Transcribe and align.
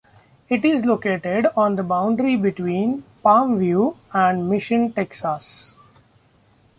It 0.49 0.65
is 0.65 0.83
located 0.83 1.45
on 1.55 1.75
the 1.75 1.83
boundary 1.83 2.35
between 2.35 3.03
Palmview 3.23 3.95
and 4.11 4.49
Mission, 4.49 4.91
Texas. 4.93 5.77